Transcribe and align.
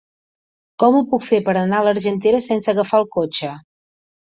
Com 0.83 0.97
ho 0.99 1.01
puc 1.11 1.25
fer 1.33 1.41
per 1.51 1.55
anar 1.61 1.83
a 1.83 1.87
l'Argentera 1.89 2.41
sense 2.49 2.73
agafar 2.75 3.05
el 3.05 3.09
cotxe? 3.21 3.55